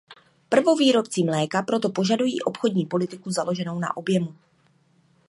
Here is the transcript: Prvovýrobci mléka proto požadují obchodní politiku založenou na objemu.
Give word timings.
Prvovýrobci 0.49 1.23
mléka 1.23 1.61
proto 1.61 1.89
požadují 1.89 2.41
obchodní 2.41 2.85
politiku 2.85 3.31
založenou 3.31 3.79
na 3.79 3.97
objemu. 3.97 4.35